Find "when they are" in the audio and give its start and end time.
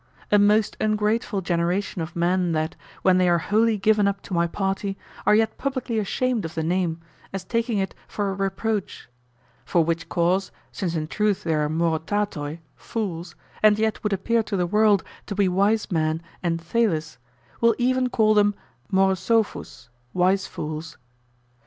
3.03-3.37